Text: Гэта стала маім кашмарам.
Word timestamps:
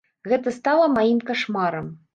Гэта 0.31 0.53
стала 0.55 0.89
маім 0.97 1.23
кашмарам. 1.29 1.99